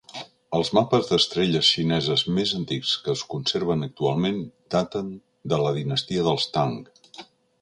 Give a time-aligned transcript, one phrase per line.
[0.59, 4.41] Els mapes d"estrelles xineses més antics que es conserven actualment
[4.77, 5.13] daten
[5.55, 6.79] de la dinastia dels Tang.